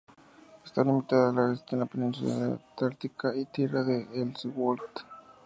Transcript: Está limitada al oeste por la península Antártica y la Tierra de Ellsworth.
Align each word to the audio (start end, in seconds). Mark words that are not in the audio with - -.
Está 0.65 0.83
limitada 0.83 1.29
al 1.29 1.37
oeste 1.37 1.75
por 1.77 1.79
la 1.81 1.85
península 1.85 2.33
Antártica 2.45 3.35
y 3.35 3.43
la 3.43 3.51
Tierra 3.51 3.83
de 3.83 4.07
Ellsworth. 4.19 5.01